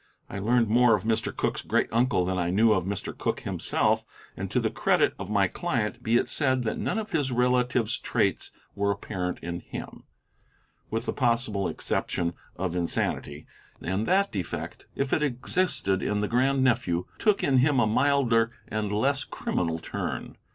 I 0.31 0.39
learned 0.39 0.67
more 0.67 0.95
of 0.95 1.03
Mr. 1.03 1.31
Cooke's 1.37 1.61
great 1.61 1.87
uncle 1.91 2.25
than 2.25 2.39
I 2.39 2.49
knew 2.49 2.73
of 2.73 2.85
Mr. 2.85 3.15
Cooke 3.15 3.41
himself, 3.41 4.03
and 4.35 4.49
to 4.49 4.59
the 4.59 4.71
credit 4.71 5.13
of 5.19 5.29
my 5.29 5.47
client 5.47 6.01
be 6.01 6.17
it 6.17 6.27
said 6.27 6.63
that 6.63 6.79
none 6.79 6.97
of 6.97 7.11
his 7.11 7.31
relative's 7.31 7.99
traits 7.99 8.49
were 8.73 8.89
apparent 8.89 9.37
in 9.43 9.59
him, 9.59 10.05
with 10.89 11.05
the 11.05 11.13
possible 11.13 11.67
exception 11.67 12.33
of 12.55 12.75
insanity; 12.75 13.45
and 13.79 14.07
that 14.07 14.31
defect, 14.31 14.87
if 14.95 15.13
it 15.13 15.21
existed 15.21 16.01
in 16.01 16.19
the 16.21 16.27
grand 16.27 16.63
nephew, 16.63 17.05
took 17.19 17.43
in 17.43 17.59
him 17.59 17.79
a 17.79 17.85
milder 17.85 18.51
and 18.69 18.91
less 18.91 19.23
criminal 19.23 19.77
turn. 19.77 20.35